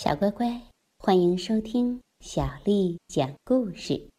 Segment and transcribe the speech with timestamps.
[0.00, 0.62] 小乖乖，
[0.96, 4.10] 欢迎收听小丽讲故事。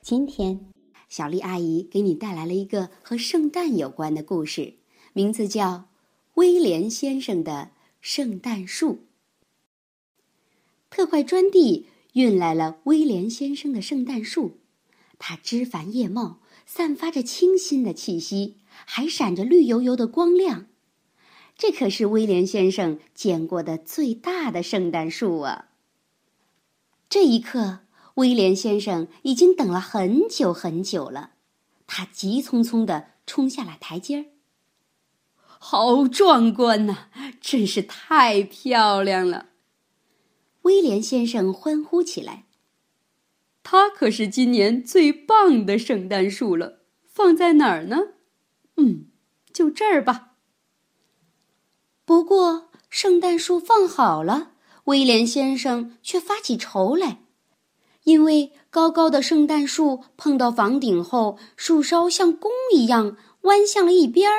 [0.00, 0.72] 今天，
[1.10, 4.76] 小丽阿姨给你带来了一个和圣诞有关的故事，
[5.12, 5.72] 名字叫
[6.36, 8.92] 《威廉先生的圣诞树》。
[10.88, 14.56] 特快专递运来了威廉先生的圣诞树，
[15.18, 20.68] 它枝繁叶茂，散发着清新的气息，还闪着绿油油的光亮。
[21.56, 25.68] 这可是威廉先生见过的最大的圣诞树啊！
[27.08, 27.80] 这一刻，
[28.14, 31.32] 威廉先生已经等了很久很久了。
[31.86, 34.24] 他急匆匆地冲下了台阶儿。
[35.46, 37.08] 好壮观呐！
[37.40, 39.50] 真是太漂亮了！
[40.62, 42.46] 威廉先生欢呼起来。
[43.62, 46.80] 他可是今年最棒的圣诞树了。
[47.06, 47.98] 放在哪儿呢？
[48.76, 49.06] 嗯，
[49.52, 50.33] 就这儿吧。
[52.04, 54.52] 不过，圣诞树放好了，
[54.84, 57.20] 威廉先生却发起愁来，
[58.04, 64.36] 因为高高的圣诞树碰到房顶后，树梢像弓一样弯向了一边儿。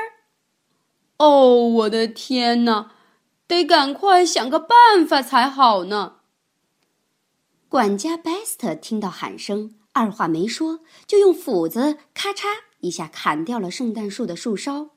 [1.17, 2.91] 哦，我的天哪！
[3.47, 6.17] 得赶快想个办法才好呢。
[7.69, 12.45] 管家 Best 听到喊声，二话没说，就用斧子咔嚓
[12.79, 14.94] 一下砍掉了圣诞树的树梢。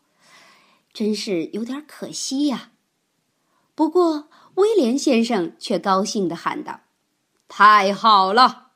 [0.93, 2.73] 真是有点可惜呀。
[3.75, 6.81] 不过，威廉先生却高兴地喊道
[7.47, 8.73] ：“太好了！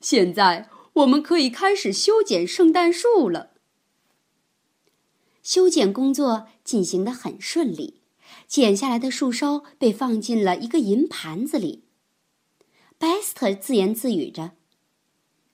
[0.00, 3.50] 现在我们可以开始修剪圣诞树了。”
[5.42, 8.02] 修剪工作进行得很顺利，
[8.46, 11.84] 剪下来的树梢被放进了一个银盘子里。
[12.98, 14.52] 贝斯特自言自语着：“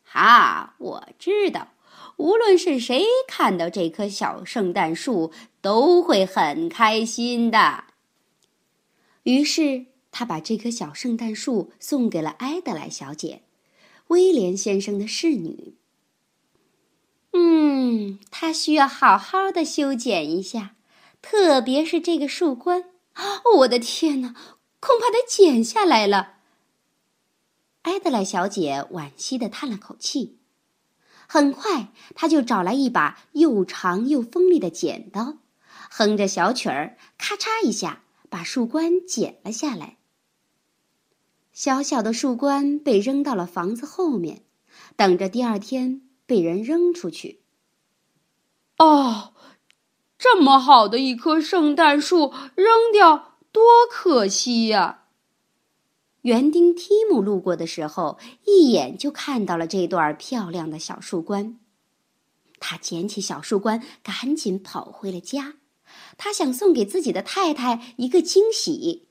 [0.05, 1.69] 哈，我知道。”
[2.17, 7.85] 无论是谁看到这棵小圣诞树，都会很开心的。
[9.25, 13.43] 于是，他把这棵小圣诞树送给了埃德莱小姐，
[14.09, 15.75] 威廉先生的侍女。
[17.33, 20.77] 嗯，他需要好好的修剪一下，
[21.21, 22.85] 特别是这个树冠。
[23.59, 24.35] 我的天哪，
[24.81, 26.37] 恐怕得剪下来了。
[27.83, 30.36] 埃德莱小姐惋惜的叹了口气。
[31.29, 35.39] 很快，他就找来一把又长又锋利的剪刀，
[35.91, 39.97] 哼着小曲儿，咔嚓一下把树冠剪了下来。
[41.53, 44.43] 小小的树冠被扔到了房子后面，
[44.95, 47.41] 等着第二天被人扔出去。
[48.79, 49.33] 哦，
[50.19, 55.06] 这么好的一棵圣诞树扔掉，多可惜呀！
[56.27, 61.61] 园丁提姆路过的时候，一眼就看到了这段漂亮的小树冠。
[62.59, 65.55] 他捡起小树冠，赶紧跑回了家。
[66.19, 69.07] 他想送给自己的太太一个惊喜。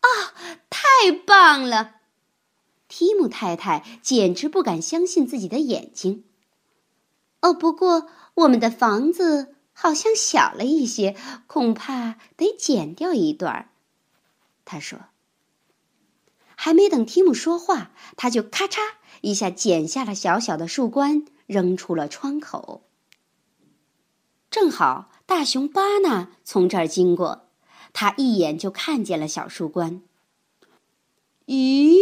[0.00, 0.32] 啊，
[0.70, 1.96] 太棒了！
[2.88, 6.24] 提姆太太简直不敢相信自己的眼睛。
[7.42, 11.14] 哦，不过我们的房子好像小了一些，
[11.46, 13.68] 恐怕得剪掉一段。
[14.64, 15.00] 他说。
[16.64, 18.78] 还没等提姆说话，他就咔嚓
[19.20, 22.80] 一下剪下了小小的树冠，扔出了窗口。
[24.50, 27.48] 正好大熊巴纳从这儿经过，
[27.92, 30.00] 他一眼就看见了小树冠。
[31.48, 31.98] 咦，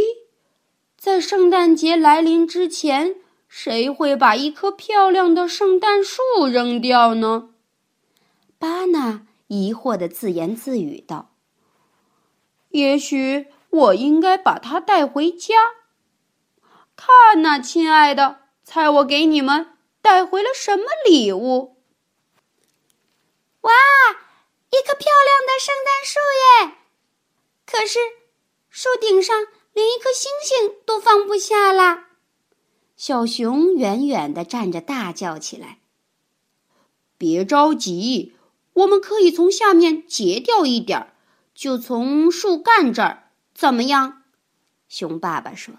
[0.97, 3.17] 在圣诞节来临之前，
[3.49, 7.49] 谁会把一棵漂亮的圣诞树扔掉呢？
[8.61, 11.33] 巴纳疑惑的自言自语道
[12.71, 15.55] ：“也许。”我应该把它带回家。
[16.95, 21.79] 看呐，亲爱的，猜我给你们带回了什么礼物？
[23.63, 23.73] 哇，
[24.71, 26.77] 一棵漂亮的圣诞树耶！
[27.65, 27.99] 可是
[28.69, 32.09] 树顶上连一颗星星都放不下啦。
[32.95, 35.79] 小熊远远的站着，大叫起来
[37.17, 38.37] ：“别着急，
[38.75, 41.15] 我们可以从下面截掉一点儿，
[41.55, 44.23] 就从树干这儿。”怎么样？
[44.89, 45.75] 熊爸爸说。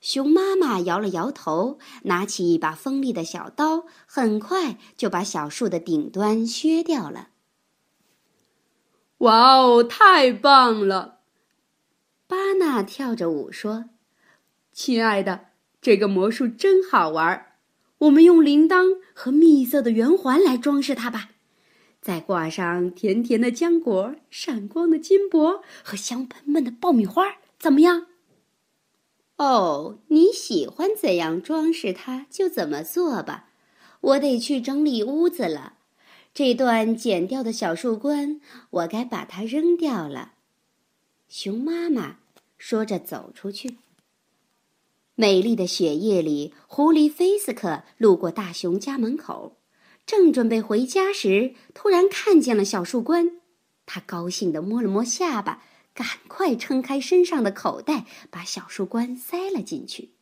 [0.00, 7.30] 熊妈妈摇了摇头，拿起一把锋利的小刀，很快就把小树的顶端削掉了。
[9.18, 11.20] 哇哦，太棒了！
[12.28, 13.86] 巴纳跳着舞说
[14.72, 15.46] ：“亲爱的，
[15.80, 17.54] 这个魔术真好玩
[17.98, 21.30] 我们用铃铛和蜜色的圆环来装饰它吧。”
[22.06, 28.06] 再挂上甜甜的浆果、闪光的金箔和香喷喷的爆米花，怎么样？
[29.38, 33.48] 哦，你喜欢怎样装饰它就怎么做吧。
[34.00, 35.78] 我得去整理屋子了。
[36.32, 40.34] 这段剪掉的小树冠，我该把它扔掉了。
[41.28, 42.18] 熊妈妈
[42.56, 43.78] 说着走出去。
[45.16, 49.56] 美丽的雪夜里，狐狸菲斯克路过大熊家门口，
[50.06, 53.32] 正准备回家时，突然看见了小树冠。
[53.84, 55.62] 他高兴地摸了摸下巴，
[55.92, 60.12] 赶快撑开身上的口袋，把小树冠塞了进去。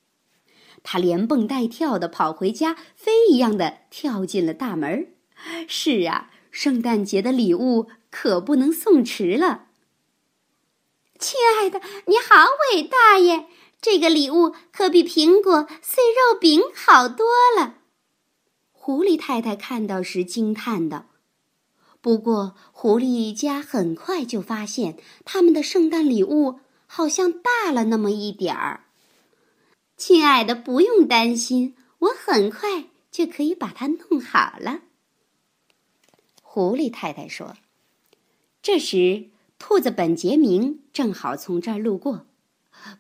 [0.83, 5.09] 他连蹦带跳地跑回家，飞一样的跳进了大门。
[5.69, 9.67] 是啊，圣诞节的礼物可不能送迟了。
[11.19, 13.47] 亲爱的，你好伟大耶！
[13.81, 17.27] 这个礼物可比苹果碎肉饼好多
[17.59, 17.77] 了。
[18.87, 21.07] 狐狸太太看到时惊叹道。
[22.03, 28.85] 不过，狐狸一家很快就发现，他们的圣诞礼物好像大了那么一点儿。
[29.97, 34.83] 亲爱的，不用担心，我很快就可以把它弄好了。
[36.43, 37.57] 狐狸太太说。
[38.61, 42.27] 这时，兔子本杰明正好从这儿路过，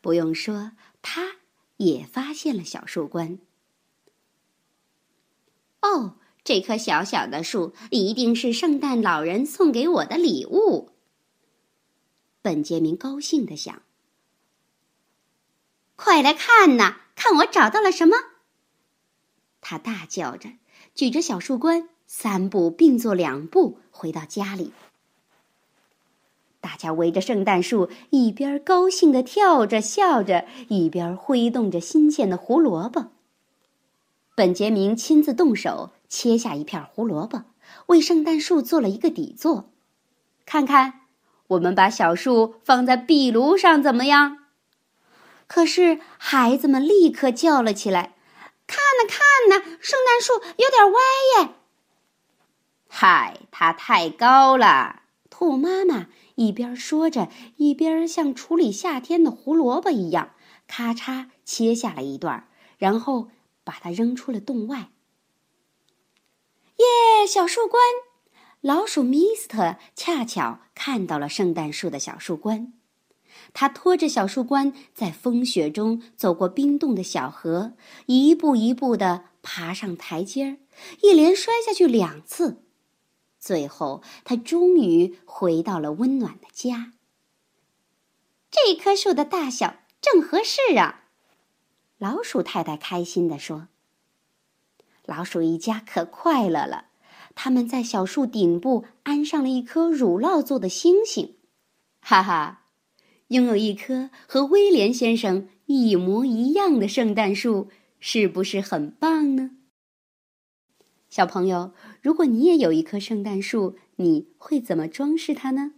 [0.01, 0.73] 不用说，
[1.03, 1.33] 他
[1.77, 3.39] 也发现了小树冠。
[5.85, 6.17] 哦。
[6.43, 10.91] 这棵小小的树一定是圣诞老人送给我的礼物。
[12.43, 13.81] 本杰明高兴地想
[15.97, 18.17] ：“快来看呐，看我找到了什么！”
[19.63, 20.51] 他大叫着，
[20.95, 24.73] 举着小树冠，三步并作两步回到家里。
[26.61, 33.14] 大家围着圣诞树，一边高兴地跳着、笑着，一边挥动着新鲜的胡萝卜。
[34.35, 35.91] 本杰明亲自动手。
[36.07, 37.43] 切下一片胡萝卜，
[37.87, 39.73] 为圣诞树做了一个底座。
[40.47, 41.01] 看看，
[41.49, 44.39] 我们把小树放在壁炉上怎么样？
[45.49, 48.15] 可是孩子们立刻叫了起来
[48.69, 51.01] ：“看呐，看呐，圣诞树有点歪
[51.43, 51.55] 耶！”
[52.87, 55.03] 嗨，它太高了。
[55.29, 60.31] 兔妈妈一边说着，一边像处理夏天的胡萝卜一样，
[60.69, 62.47] 咔嚓切下了一段，
[62.79, 63.31] 然后
[63.65, 64.91] 把它扔出了洞外。
[66.77, 67.27] 耶！
[67.27, 67.83] 小树冠，
[68.61, 72.75] 老鼠米斯特恰巧看到了圣诞树的小树冠，
[73.55, 77.75] 他拖着小树冠在风雪中走过冰冻的小河，
[78.07, 80.57] 一步一步地爬上台阶儿，
[81.01, 82.63] 一连摔下去两次，
[83.39, 86.93] 最后他终于回到了温暖的家。
[88.51, 91.04] 这棵树的大小正合适啊！
[92.05, 93.69] 老鼠太太开心地说。
[95.07, 96.89] 老鼠一家可快乐了，
[97.35, 101.37] 他们在小树顶部安上了一颗乳酪做的星星，
[102.03, 102.67] 哈哈！
[103.29, 107.71] 拥有一棵和威廉先生一模一样的圣诞树，
[108.01, 109.53] 是不是很棒呢？
[111.09, 111.73] 小朋友，
[112.03, 115.73] 如果你也有一棵圣诞树，你会怎么装饰它呢？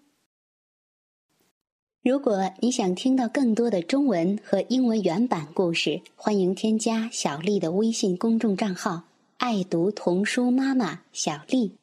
[2.08, 9.02] 如果你想听到更多的中文和英文原版故事，欢迎添加小丽的微信公众账号。
[9.38, 11.78] 爱读童书妈妈小丽，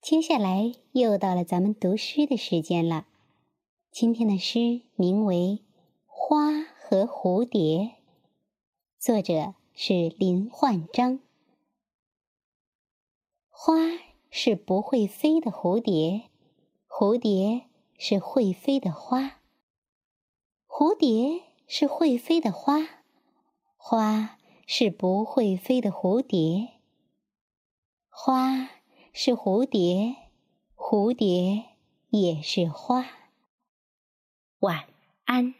[0.00, 3.06] 接下来又到了咱们读诗的时间了。
[3.90, 5.58] 今天的诗名为
[6.06, 7.78] 《花和蝴蝶》，
[9.00, 11.18] 作者是林焕章。
[13.50, 13.72] 花
[14.30, 16.28] 是不会飞的蝴蝶，
[16.86, 17.62] 蝴蝶
[17.98, 19.40] 是会飞的花。
[20.66, 23.04] 蝴蝶是会飞的花，
[23.76, 24.36] 花。
[24.70, 26.74] 是不会飞的蝴蝶，
[28.10, 28.68] 花
[29.14, 30.14] 是蝴蝶，
[30.76, 31.64] 蝴蝶
[32.10, 33.06] 也是花。
[34.58, 34.84] 晚
[35.24, 35.54] 安。